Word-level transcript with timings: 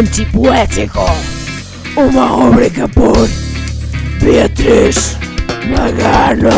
Antipoético. 0.00 1.00
Uma 1.94 2.24
rubrica 2.24 2.88
por 2.88 3.28
Beatriz 4.18 5.18
Magano. 5.68 6.48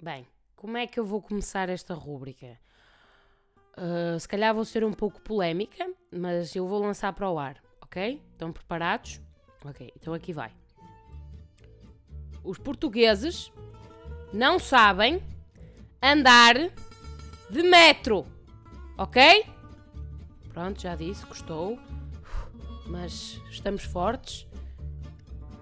Bem, 0.00 0.26
como 0.56 0.76
é 0.76 0.88
que 0.88 0.98
eu 0.98 1.04
vou 1.04 1.22
começar 1.22 1.68
esta 1.68 1.94
rúbrica? 1.94 2.58
Uh, 3.78 4.18
se 4.18 4.26
calhar 4.26 4.52
vou 4.52 4.64
ser 4.64 4.82
um 4.82 4.92
pouco 4.92 5.20
polémica, 5.20 5.88
mas 6.10 6.56
eu 6.56 6.66
vou 6.66 6.80
lançar 6.80 7.12
para 7.12 7.30
o 7.30 7.38
ar, 7.38 7.58
ok? 7.80 8.20
Estão 8.32 8.52
preparados? 8.52 9.20
Ok, 9.64 9.92
então 9.94 10.12
aqui 10.12 10.32
vai. 10.32 10.59
Os 12.42 12.58
portugueses 12.58 13.52
não 14.32 14.58
sabem 14.58 15.22
andar 16.02 16.54
de 17.50 17.62
metro, 17.62 18.26
ok? 18.96 19.44
Pronto, 20.52 20.80
já 20.80 20.94
disse, 20.94 21.24
gostou. 21.26 21.78
Mas 22.86 23.40
estamos 23.50 23.84
fortes. 23.84 24.46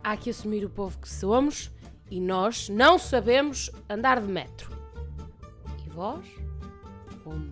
Há 0.03 0.17
que 0.17 0.31
assumir 0.31 0.65
o 0.65 0.71
povo 0.71 0.99
que 0.99 1.09
somos 1.09 1.71
e 2.11 2.21
nós 2.21 2.69
não 2.69 2.99
sabemos 2.99 3.71
andar 3.89 4.21
de 4.21 4.29
metro. 4.29 4.71
E 5.85 5.91
vós, 5.91 6.25
como 7.23 7.51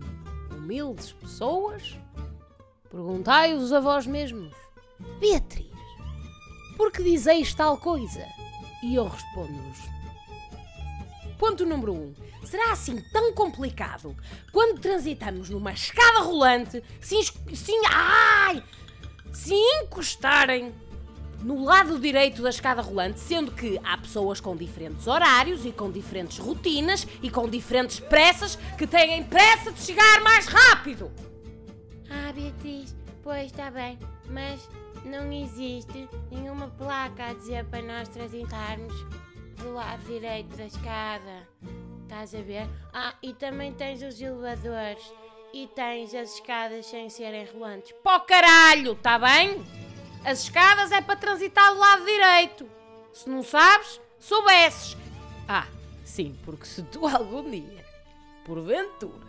humildes 0.55 1.11
pessoas, 1.13 1.95
perguntai-vos 2.89 3.71
a 3.71 3.79
vós 3.79 4.07
mesmos: 4.07 4.53
Beatriz, 5.19 5.67
por 6.75 6.91
que 6.91 7.03
dizeis 7.03 7.53
tal 7.53 7.77
coisa? 7.77 8.25
E 8.83 8.95
eu 8.95 9.07
respondo-vos: 9.07 9.79
Ponto 11.37 11.65
número 11.65 11.93
1. 11.93 11.95
Um, 11.95 12.13
será 12.45 12.71
assim 12.71 13.01
tão 13.11 13.33
complicado 13.33 14.15
quando 14.51 14.79
transitamos 14.79 15.49
numa 15.49 15.73
escada 15.73 16.19
rolante 16.19 16.83
se, 17.01 17.21
se, 17.23 17.71
ai, 17.91 18.63
se 19.33 19.53
encostarem 19.53 20.73
no 21.41 21.63
lado 21.63 21.99
direito 21.99 22.41
da 22.41 22.49
escada 22.49 22.81
rolante, 22.81 23.19
sendo 23.19 23.51
que 23.51 23.79
há 23.83 23.97
pessoas 23.97 24.39
com 24.39 24.55
diferentes 24.55 25.05
horários 25.07 25.65
e 25.65 25.71
com 25.71 25.91
diferentes 25.91 26.39
rotinas 26.39 27.07
e 27.21 27.29
com 27.29 27.47
diferentes 27.47 27.99
pressas 27.99 28.57
que 28.77 28.87
têm 28.87 29.23
pressa 29.23 29.71
de 29.71 29.79
chegar 29.79 30.21
mais 30.21 30.47
rápido. 30.47 31.11
Ah, 32.09 32.31
Beatriz, 32.33 32.95
pois 33.23 33.47
está 33.47 33.69
bem, 33.69 33.99
mas 34.29 34.67
não 35.05 35.31
existe 35.31 36.07
nenhuma 36.31 36.67
placa 36.77 37.25
a 37.25 37.33
dizer 37.33 37.65
para 37.65 37.81
nós 37.81 38.07
transitarmos 38.09 38.93
do 39.57 39.73
lado 39.73 40.03
direito 40.05 40.55
da 40.55 40.65
escada. 40.65 41.47
Estás 42.03 42.33
a 42.33 42.41
ver? 42.41 42.67
Ah, 42.93 43.13
e 43.21 43.33
também 43.33 43.73
tens 43.73 44.01
os 44.01 44.19
elevadores 44.21 45.03
e 45.53 45.67
tens 45.67 46.13
as 46.13 46.35
escadas 46.35 46.85
sem 46.85 47.09
serem 47.09 47.45
rolantes. 47.45 47.93
Pó 48.03 48.19
caralho, 48.19 48.95
tá 48.95 49.19
bem? 49.19 49.63
As 50.23 50.43
escadas 50.43 50.91
é 50.91 51.01
para 51.01 51.15
transitar 51.15 51.73
do 51.73 51.79
lado 51.79 52.05
direito. 52.05 52.69
Se 53.13 53.29
não 53.29 53.43
sabes, 53.43 53.99
soubesses. 54.19 54.97
Ah, 55.47 55.67
sim, 56.03 56.37
porque 56.43 56.65
se 56.65 56.83
tu 56.83 57.05
algum 57.07 57.49
dia, 57.49 57.85
porventura, 58.45 59.25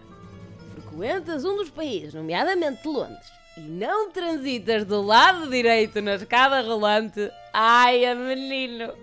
frequentas 0.75 1.44
um 1.44 1.56
dos 1.56 1.70
países, 1.70 2.14
nomeadamente 2.14 2.86
Londres, 2.86 3.38
e 3.58 3.60
não 3.60 4.08
transitas 4.12 4.84
do 4.84 5.02
lado 5.02 5.50
direito 5.50 6.00
na 6.00 6.14
escada 6.14 6.60
rolante, 6.62 7.28
ai, 7.52 8.14
menino, 8.14 8.94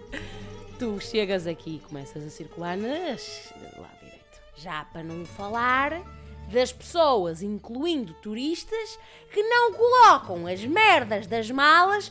tu 0.79 0.97
chegas 1.01 1.45
aqui 1.45 1.75
e 1.75 1.79
começas 1.79 2.25
a 2.25 2.29
circular 2.29 2.77
nas 2.77 3.51
do 3.53 3.81
lado 3.81 3.99
direito. 4.01 4.41
Já 4.55 4.85
para 4.85 5.03
não 5.03 5.25
falar 5.25 6.01
das 6.49 6.71
pessoas, 6.71 7.41
incluindo 7.41 8.13
turistas, 8.21 8.97
que 9.33 9.43
não 9.43 9.73
colocam 9.73 10.47
as 10.47 10.63
merdas 10.63 11.27
das 11.27 11.51
malas 11.51 12.09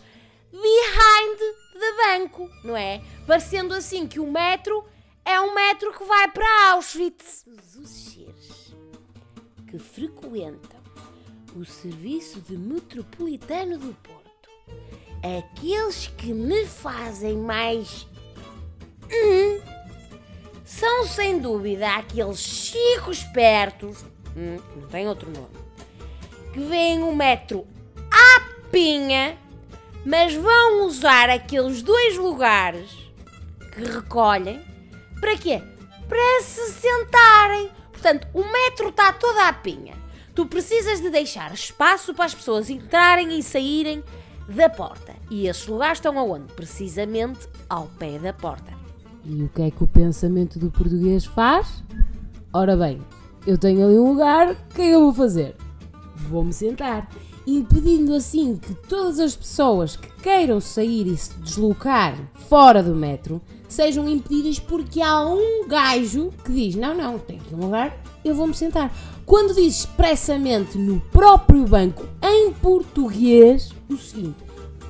behind 0.53 1.39
the 1.73 2.19
banco, 2.19 2.51
não 2.63 2.77
é? 2.77 3.01
Parecendo 3.27 3.73
assim 3.73 4.07
que 4.07 4.21
o 4.21 4.31
metro 4.31 4.85
é 5.25 5.41
um 5.41 5.55
metro 5.55 5.95
que 5.95 6.05
vai 6.05 6.31
para 6.31 6.73
Auschwitz. 6.73 7.47
Os 7.83 7.89
seres 7.89 8.75
que 9.67 9.79
frequentam 9.79 10.84
o 11.55 11.65
serviço 11.65 12.41
de 12.41 12.57
metropolitano 12.57 13.79
do 13.79 13.95
Porto, 14.03 14.51
aqueles 15.23 16.09
que 16.09 16.33
me 16.33 16.67
fazem 16.67 17.37
mais. 17.37 18.07
Hum, 19.11 19.61
são 20.65 21.07
sem 21.07 21.39
dúvida 21.39 21.89
aqueles 21.95 22.39
chicos 22.39 23.19
espertos 23.19 24.05
hum, 24.37 24.59
não 24.77 24.89
tem 24.89 25.07
outro 25.09 25.31
nome, 25.31 25.55
que 26.53 26.61
veem 26.61 27.03
o 27.03 27.15
metro 27.15 27.67
à 28.11 28.41
pinha, 28.71 29.39
mas 30.05 30.35
vão 30.35 30.87
usar 30.87 31.31
aqueles 31.31 31.83
dois 31.83 32.17
lugares 32.17 32.91
que 33.73 33.85
recolhem 33.85 34.63
para 35.21 35.39
quê? 35.39 35.63
Para 36.09 36.43
se 36.43 36.73
sentarem. 36.73 37.71
Portanto, 37.91 38.29
o 38.35 38.45
metro 38.45 38.91
está 38.91 39.13
toda 39.13 39.49
à 39.49 39.53
pinha. 39.55 40.04
Tu 40.35 40.47
precisas 40.47 41.01
de 41.01 41.11
deixar 41.11 41.55
espaço 41.55 42.13
para 42.13 42.25
as 42.25 42.35
pessoas 42.35 42.69
entrarem 42.69 43.39
e 43.39 43.43
saírem 43.43 44.03
da 44.49 44.69
porta. 44.69 45.15
E 45.31 45.47
esses 45.47 45.67
lugares 45.67 45.99
estão 45.99 46.19
aonde? 46.19 46.53
Precisamente 46.55 47.49
ao 47.69 47.87
pé 47.99 48.19
da 48.19 48.33
porta. 48.33 48.73
E 49.25 49.43
o 49.43 49.49
que 49.49 49.63
é 49.63 49.71
que 49.71 49.85
o 49.85 49.87
pensamento 49.87 50.59
do 50.59 50.71
português 50.71 51.25
faz? 51.25 51.83
Ora 52.53 52.77
bem, 52.77 53.01
eu 53.47 53.57
tenho 53.57 53.87
ali 53.87 53.97
um 53.97 54.11
lugar, 54.11 54.51
o 54.51 54.75
que 54.75 54.83
é 54.83 54.95
eu 54.95 55.01
vou 55.01 55.15
fazer? 55.15 55.57
Vou-me 56.15 56.53
sentar, 56.53 57.09
impedindo 57.47 58.15
assim 58.15 58.57
que 58.57 58.75
todas 58.75 59.19
as 59.21 59.37
pessoas 59.37 59.97
que 59.97 60.09
queiram 60.23 60.61
sair 60.61 61.07
e 61.07 61.17
se 61.17 61.33
deslocar 61.39 62.17
fora 62.49 62.83
do 62.83 62.95
metro 62.95 63.41
sejam 63.75 64.09
impedidas 64.09 64.59
porque 64.59 65.01
há 65.01 65.25
um 65.27 65.67
gajo 65.69 66.33
que 66.45 66.53
diz: 66.53 66.75
Não, 66.75 66.95
não, 66.95 67.19
tem 67.19 67.39
aqui 67.39 67.55
um 67.55 67.61
lugar, 67.61 67.97
eu 68.25 68.35
vou-me 68.35 68.55
sentar. 68.55 68.95
Quando 69.27 69.55
diz 69.55 69.81
expressamente 69.81 70.79
no 70.79 71.01
próprio 71.13 71.65
banco, 71.65 72.07
em 72.23 72.53
português, 72.53 73.71
o 73.89 73.97
seguinte: 73.97 74.39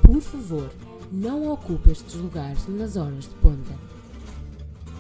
Por 0.03 0.21
favor, 0.21 0.71
não 1.11 1.51
ocupe 1.51 1.91
estes 1.91 2.15
lugares 2.15 2.67
nas 2.69 2.97
horas 2.97 3.25
de 3.25 3.35
ponta. 3.41 3.73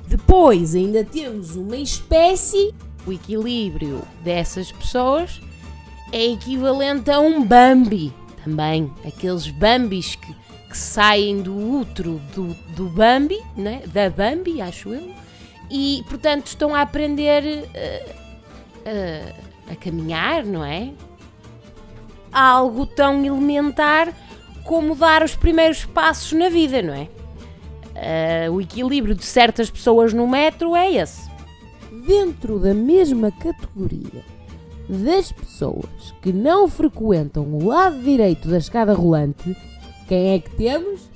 Depois 0.08 0.74
ainda 0.74 1.04
temos 1.04 1.56
uma 1.56 1.76
espécie 1.76 2.74
o 3.06 3.12
equilíbrio 3.12 4.02
dessas 4.22 4.72
pessoas 4.72 5.40
é 6.10 6.24
equivalente 6.26 7.10
a 7.10 7.20
um 7.20 7.44
Bambi 7.44 8.12
também. 8.42 8.90
Aqueles 9.04 9.48
Bambis 9.48 10.14
que, 10.14 10.34
que 10.68 10.76
saem 10.76 11.40
do 11.40 11.56
útero 11.56 12.20
do, 12.34 12.54
do 12.74 12.88
Bambi, 12.88 13.38
né? 13.56 13.82
da 13.86 14.10
Bambi, 14.10 14.60
acho 14.60 14.92
eu, 14.92 15.12
e 15.70 16.02
portanto 16.08 16.46
estão 16.46 16.74
a 16.74 16.82
aprender 16.82 17.42
uh, 17.44 18.10
uh, 18.10 19.34
a 19.70 19.76
caminhar, 19.76 20.44
não 20.44 20.64
é? 20.64 20.92
Algo 22.32 22.86
tão 22.86 23.24
elementar 23.24 24.12
como 24.64 24.94
dar 24.94 25.22
os 25.22 25.36
primeiros 25.36 25.84
passos 25.84 26.32
na 26.32 26.48
vida, 26.48 26.82
não 26.82 26.94
é? 26.94 27.08
Uh, 28.48 28.52
o 28.52 28.60
equilíbrio 28.60 29.14
de 29.14 29.24
certas 29.24 29.70
pessoas 29.70 30.12
no 30.12 30.26
metro 30.26 30.74
é 30.74 30.94
esse 30.94 31.34
dentro 32.06 32.58
da 32.58 32.74
mesma 32.74 33.30
categoria 33.30 34.24
das 34.88 35.32
pessoas 35.32 36.14
que 36.20 36.32
não 36.32 36.68
frequentam 36.68 37.44
o 37.44 37.66
lado 37.66 38.02
direito 38.02 38.48
da 38.48 38.58
escada 38.58 38.92
rolante, 38.92 39.56
quem 40.06 40.34
é 40.34 40.38
que 40.38 40.50
temos? 40.56 41.08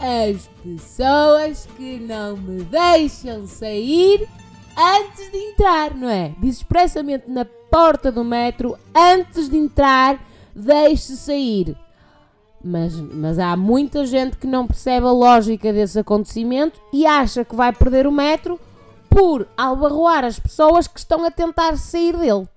As 0.00 0.48
pessoas 0.62 1.68
que 1.76 1.98
não 1.98 2.36
me 2.36 2.64
deixam 2.64 3.46
sair 3.46 4.28
antes 4.76 5.30
de 5.30 5.36
entrar, 5.36 5.94
não 5.94 6.08
é? 6.08 6.34
Diz 6.38 6.56
expressamente 6.56 7.30
na 7.30 7.44
porta 7.44 8.10
do 8.10 8.24
metro, 8.24 8.76
antes 8.94 9.48
de 9.48 9.56
entrar, 9.56 10.18
deixe 10.54 11.16
sair. 11.16 11.76
Mas, 12.64 12.94
mas 12.94 13.38
há 13.38 13.56
muita 13.56 14.06
gente 14.06 14.36
que 14.36 14.46
não 14.46 14.66
percebe 14.66 15.06
a 15.06 15.12
lógica 15.12 15.72
desse 15.72 15.98
acontecimento 15.98 16.80
e 16.92 17.06
acha 17.06 17.44
que 17.44 17.56
vai 17.56 17.72
perder 17.72 18.06
o 18.06 18.12
metro 18.12 18.60
por 19.08 19.48
albarroar 19.56 20.24
as 20.24 20.38
pessoas 20.38 20.86
que 20.86 20.98
estão 20.98 21.24
a 21.24 21.30
tentar 21.30 21.76
sair 21.76 22.16
dele. 22.16 22.48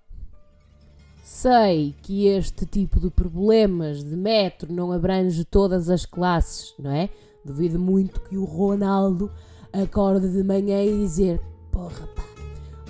Sei 1.28 1.96
que 2.04 2.28
este 2.28 2.68
tipo 2.68 3.00
de 3.00 3.10
problemas 3.10 4.04
de 4.04 4.16
metro 4.16 4.72
não 4.72 4.92
abrange 4.92 5.44
todas 5.44 5.90
as 5.90 6.06
classes, 6.06 6.76
não 6.78 6.92
é? 6.92 7.10
Duvido 7.44 7.80
muito 7.80 8.22
que 8.22 8.38
o 8.38 8.46
Ronaldo 8.46 9.32
acorde 9.74 10.30
de 10.30 10.44
manhã 10.44 10.84
e 10.84 11.00
dizer: 11.00 11.42
Porra, 11.72 12.08
pá, 12.16 12.24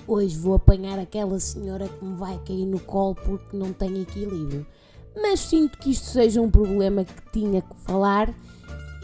hoje 0.06 0.38
vou 0.38 0.54
apanhar 0.54 1.00
aquela 1.00 1.40
senhora 1.40 1.88
que 1.88 2.04
me 2.04 2.18
vai 2.18 2.38
cair 2.46 2.66
no 2.66 2.82
colo 2.82 3.16
porque 3.16 3.56
não 3.56 3.72
tem 3.72 4.02
equilíbrio. 4.02 4.68
Mas 5.16 5.40
sinto 5.40 5.78
que 5.78 5.92
isto 5.92 6.08
seja 6.08 6.42
um 6.42 6.52
problema 6.52 7.06
que 7.06 7.32
tinha 7.32 7.62
que 7.62 7.76
falar 7.86 8.36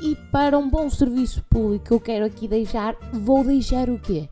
E 0.04 0.14
para 0.30 0.58
um 0.58 0.70
bom 0.70 0.90
serviço 0.90 1.42
público 1.50 1.94
eu 1.94 2.02
quero 2.02 2.26
aqui 2.26 2.50
deixar, 2.50 2.98
vou 3.14 3.46
deixar 3.46 3.90
o 3.90 3.98
quê? 3.98 4.28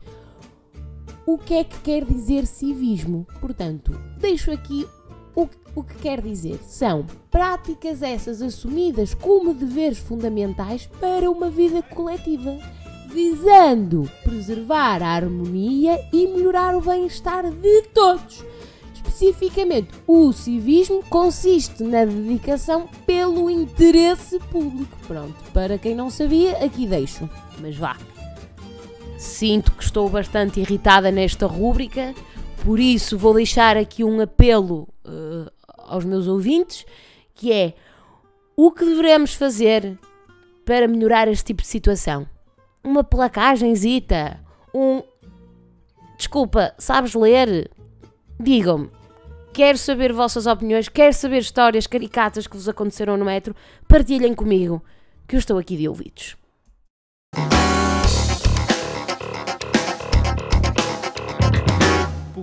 O 1.32 1.38
que 1.38 1.54
é 1.54 1.62
que 1.62 1.78
quer 1.78 2.04
dizer 2.04 2.44
civismo? 2.44 3.24
Portanto, 3.40 3.96
deixo 4.18 4.50
aqui 4.50 4.84
o, 5.32 5.46
o 5.76 5.84
que 5.84 5.94
quer 6.02 6.20
dizer. 6.20 6.58
São 6.64 7.06
práticas 7.30 8.02
essas 8.02 8.42
assumidas 8.42 9.14
como 9.14 9.54
deveres 9.54 9.98
fundamentais 9.98 10.90
para 10.98 11.30
uma 11.30 11.48
vida 11.48 11.84
coletiva, 11.84 12.58
visando 13.08 14.10
preservar 14.24 15.04
a 15.04 15.10
harmonia 15.10 16.04
e 16.12 16.26
melhorar 16.26 16.74
o 16.74 16.80
bem-estar 16.80 17.48
de 17.48 17.82
todos. 17.94 18.44
Especificamente, 18.92 19.90
o 20.08 20.32
civismo 20.32 21.00
consiste 21.08 21.84
na 21.84 22.04
dedicação 22.06 22.88
pelo 23.06 23.48
interesse 23.48 24.40
público. 24.50 24.98
Pronto, 25.06 25.36
para 25.52 25.78
quem 25.78 25.94
não 25.94 26.10
sabia, 26.10 26.56
aqui 26.56 26.88
deixo. 26.88 27.30
Mas 27.60 27.76
vá. 27.76 27.96
Sinto 29.20 29.72
que 29.72 29.84
estou 29.84 30.08
bastante 30.08 30.60
irritada 30.60 31.10
nesta 31.10 31.44
rúbrica, 31.44 32.14
por 32.64 32.80
isso 32.80 33.18
vou 33.18 33.34
deixar 33.34 33.76
aqui 33.76 34.02
um 34.02 34.18
apelo 34.18 34.88
uh, 35.04 35.52
aos 35.76 36.06
meus 36.06 36.26
ouvintes, 36.26 36.86
que 37.34 37.52
é 37.52 37.74
o 38.56 38.72
que 38.72 38.82
devemos 38.82 39.34
fazer 39.34 39.98
para 40.64 40.88
melhorar 40.88 41.28
este 41.28 41.44
tipo 41.44 41.60
de 41.60 41.68
situação? 41.68 42.26
Uma 42.82 43.04
placagenzita? 43.04 44.40
Um... 44.72 45.02
Desculpa, 46.16 46.74
sabes 46.78 47.12
ler? 47.12 47.70
Digam-me. 48.40 48.88
Quero 49.52 49.76
saber 49.76 50.14
vossas 50.14 50.46
opiniões, 50.46 50.88
quero 50.88 51.12
saber 51.12 51.40
histórias 51.40 51.86
caricatas 51.86 52.46
que 52.46 52.56
vos 52.56 52.70
aconteceram 52.70 53.18
no 53.18 53.26
metro. 53.26 53.54
Partilhem 53.86 54.32
comigo, 54.32 54.82
que 55.28 55.36
eu 55.36 55.38
estou 55.38 55.58
aqui 55.58 55.76
de 55.76 55.86
ouvidos. 55.86 56.39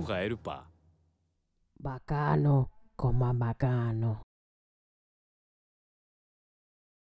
Porreiro, 0.08 0.38
pá. 0.38 0.64
Bacano, 1.78 2.70
como 2.96 3.30
bacano. 3.34 4.22